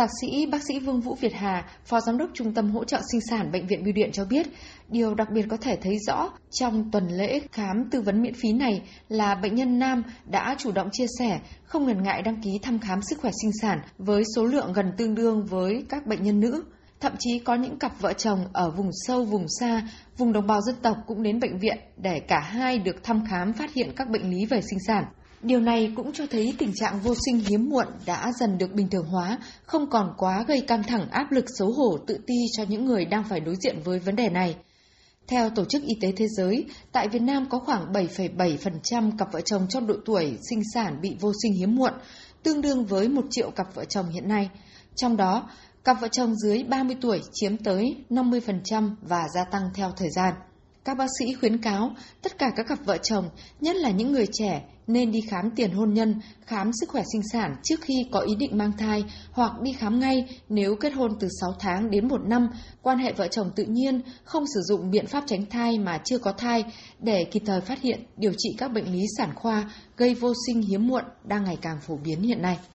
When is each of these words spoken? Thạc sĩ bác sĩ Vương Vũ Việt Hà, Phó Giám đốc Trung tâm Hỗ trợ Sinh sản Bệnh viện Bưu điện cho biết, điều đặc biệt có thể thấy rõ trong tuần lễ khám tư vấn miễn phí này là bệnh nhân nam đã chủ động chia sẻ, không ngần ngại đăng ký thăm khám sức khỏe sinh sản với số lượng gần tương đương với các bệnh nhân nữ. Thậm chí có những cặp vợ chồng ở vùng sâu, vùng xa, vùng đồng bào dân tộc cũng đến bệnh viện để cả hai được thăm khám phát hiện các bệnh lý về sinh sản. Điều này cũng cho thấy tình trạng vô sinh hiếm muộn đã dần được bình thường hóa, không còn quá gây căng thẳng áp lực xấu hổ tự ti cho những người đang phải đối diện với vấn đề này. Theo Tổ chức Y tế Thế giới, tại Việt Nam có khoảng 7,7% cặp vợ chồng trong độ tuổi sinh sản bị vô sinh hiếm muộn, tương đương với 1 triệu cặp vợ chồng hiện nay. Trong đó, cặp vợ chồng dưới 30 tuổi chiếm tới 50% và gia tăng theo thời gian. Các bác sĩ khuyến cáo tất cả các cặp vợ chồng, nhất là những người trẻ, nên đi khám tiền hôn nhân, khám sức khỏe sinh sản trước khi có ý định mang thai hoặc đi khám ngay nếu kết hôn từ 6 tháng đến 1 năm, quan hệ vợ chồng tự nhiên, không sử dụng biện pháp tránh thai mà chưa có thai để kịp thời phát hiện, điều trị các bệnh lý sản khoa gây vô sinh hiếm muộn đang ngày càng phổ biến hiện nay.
Thạc 0.00 0.10
sĩ 0.20 0.46
bác 0.46 0.62
sĩ 0.62 0.78
Vương 0.78 1.00
Vũ 1.00 1.14
Việt 1.14 1.32
Hà, 1.34 1.64
Phó 1.84 2.00
Giám 2.00 2.18
đốc 2.18 2.30
Trung 2.34 2.54
tâm 2.54 2.70
Hỗ 2.70 2.84
trợ 2.84 3.00
Sinh 3.12 3.20
sản 3.30 3.52
Bệnh 3.52 3.66
viện 3.66 3.84
Bưu 3.84 3.92
điện 3.92 4.10
cho 4.12 4.24
biết, 4.24 4.46
điều 4.88 5.14
đặc 5.14 5.28
biệt 5.34 5.46
có 5.48 5.56
thể 5.56 5.76
thấy 5.76 5.98
rõ 6.06 6.30
trong 6.50 6.90
tuần 6.90 7.08
lễ 7.08 7.40
khám 7.52 7.90
tư 7.90 8.00
vấn 8.00 8.22
miễn 8.22 8.34
phí 8.34 8.52
này 8.52 8.82
là 9.08 9.34
bệnh 9.34 9.54
nhân 9.54 9.78
nam 9.78 10.02
đã 10.24 10.54
chủ 10.58 10.72
động 10.72 10.88
chia 10.92 11.06
sẻ, 11.18 11.40
không 11.64 11.86
ngần 11.86 12.02
ngại 12.02 12.22
đăng 12.22 12.42
ký 12.42 12.50
thăm 12.62 12.78
khám 12.78 13.02
sức 13.02 13.18
khỏe 13.20 13.30
sinh 13.42 13.50
sản 13.62 13.80
với 13.98 14.22
số 14.36 14.44
lượng 14.44 14.72
gần 14.72 14.92
tương 14.96 15.14
đương 15.14 15.46
với 15.46 15.84
các 15.88 16.06
bệnh 16.06 16.22
nhân 16.22 16.40
nữ. 16.40 16.64
Thậm 17.00 17.12
chí 17.18 17.38
có 17.38 17.54
những 17.54 17.78
cặp 17.78 18.00
vợ 18.00 18.12
chồng 18.12 18.44
ở 18.52 18.70
vùng 18.70 18.90
sâu, 18.92 19.24
vùng 19.24 19.46
xa, 19.60 19.88
vùng 20.18 20.32
đồng 20.32 20.46
bào 20.46 20.60
dân 20.60 20.76
tộc 20.82 20.96
cũng 21.06 21.22
đến 21.22 21.40
bệnh 21.40 21.58
viện 21.58 21.78
để 21.96 22.20
cả 22.20 22.40
hai 22.40 22.78
được 22.78 23.02
thăm 23.02 23.24
khám 23.26 23.52
phát 23.52 23.74
hiện 23.74 23.92
các 23.96 24.08
bệnh 24.10 24.30
lý 24.30 24.46
về 24.46 24.60
sinh 24.60 24.78
sản. 24.86 25.04
Điều 25.42 25.60
này 25.60 25.92
cũng 25.96 26.12
cho 26.12 26.26
thấy 26.30 26.54
tình 26.58 26.72
trạng 26.74 27.00
vô 27.00 27.14
sinh 27.26 27.38
hiếm 27.38 27.68
muộn 27.68 27.86
đã 28.06 28.32
dần 28.40 28.58
được 28.58 28.72
bình 28.72 28.88
thường 28.88 29.06
hóa, 29.06 29.38
không 29.64 29.90
còn 29.90 30.14
quá 30.18 30.44
gây 30.48 30.60
căng 30.60 30.82
thẳng 30.82 31.10
áp 31.10 31.32
lực 31.32 31.44
xấu 31.58 31.72
hổ 31.72 31.98
tự 32.06 32.18
ti 32.26 32.34
cho 32.56 32.64
những 32.68 32.84
người 32.84 33.04
đang 33.04 33.24
phải 33.28 33.40
đối 33.40 33.54
diện 33.56 33.76
với 33.84 33.98
vấn 33.98 34.16
đề 34.16 34.28
này. 34.28 34.56
Theo 35.26 35.50
Tổ 35.50 35.64
chức 35.64 35.82
Y 35.82 35.94
tế 36.00 36.12
Thế 36.16 36.26
giới, 36.28 36.64
tại 36.92 37.08
Việt 37.08 37.22
Nam 37.22 37.48
có 37.50 37.58
khoảng 37.58 37.92
7,7% 37.92 39.16
cặp 39.18 39.32
vợ 39.32 39.40
chồng 39.40 39.66
trong 39.68 39.86
độ 39.86 39.94
tuổi 40.04 40.38
sinh 40.50 40.62
sản 40.74 40.98
bị 41.02 41.16
vô 41.20 41.32
sinh 41.42 41.52
hiếm 41.52 41.76
muộn, 41.76 41.92
tương 42.42 42.60
đương 42.60 42.84
với 42.84 43.08
1 43.08 43.24
triệu 43.30 43.50
cặp 43.50 43.74
vợ 43.74 43.84
chồng 43.84 44.08
hiện 44.08 44.28
nay. 44.28 44.50
Trong 44.94 45.16
đó, 45.16 45.48
cặp 45.84 46.00
vợ 46.00 46.08
chồng 46.08 46.34
dưới 46.36 46.62
30 46.62 46.96
tuổi 47.00 47.20
chiếm 47.32 47.56
tới 47.56 47.96
50% 48.10 48.94
và 49.02 49.28
gia 49.34 49.44
tăng 49.44 49.62
theo 49.74 49.90
thời 49.96 50.10
gian. 50.10 50.34
Các 50.84 50.96
bác 50.96 51.06
sĩ 51.18 51.34
khuyến 51.34 51.58
cáo 51.58 51.90
tất 52.22 52.38
cả 52.38 52.50
các 52.56 52.66
cặp 52.68 52.78
vợ 52.84 52.98
chồng, 53.02 53.28
nhất 53.60 53.76
là 53.76 53.90
những 53.90 54.12
người 54.12 54.26
trẻ, 54.32 54.62
nên 54.86 55.12
đi 55.12 55.20
khám 55.20 55.50
tiền 55.56 55.70
hôn 55.70 55.94
nhân, 55.94 56.20
khám 56.46 56.70
sức 56.80 56.88
khỏe 56.88 57.02
sinh 57.12 57.22
sản 57.32 57.56
trước 57.62 57.80
khi 57.80 57.94
có 58.12 58.20
ý 58.20 58.34
định 58.34 58.58
mang 58.58 58.72
thai 58.78 59.04
hoặc 59.32 59.52
đi 59.62 59.72
khám 59.72 60.00
ngay 60.00 60.28
nếu 60.48 60.74
kết 60.80 60.90
hôn 60.90 61.12
từ 61.20 61.28
6 61.40 61.52
tháng 61.58 61.90
đến 61.90 62.08
1 62.08 62.20
năm, 62.26 62.48
quan 62.82 62.98
hệ 62.98 63.12
vợ 63.12 63.28
chồng 63.28 63.50
tự 63.56 63.64
nhiên, 63.64 64.00
không 64.24 64.44
sử 64.54 64.60
dụng 64.60 64.90
biện 64.90 65.06
pháp 65.06 65.24
tránh 65.26 65.46
thai 65.46 65.78
mà 65.78 65.98
chưa 66.04 66.18
có 66.18 66.32
thai 66.32 66.64
để 66.98 67.24
kịp 67.24 67.42
thời 67.46 67.60
phát 67.60 67.80
hiện, 67.80 68.04
điều 68.16 68.32
trị 68.38 68.48
các 68.58 68.72
bệnh 68.72 68.92
lý 68.92 69.02
sản 69.18 69.30
khoa 69.34 69.70
gây 69.96 70.14
vô 70.14 70.32
sinh 70.46 70.62
hiếm 70.62 70.86
muộn 70.86 71.04
đang 71.24 71.44
ngày 71.44 71.58
càng 71.62 71.78
phổ 71.80 71.96
biến 71.96 72.22
hiện 72.22 72.42
nay. 72.42 72.58